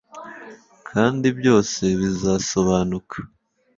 [0.89, 3.17] kandi byose bizasobanuka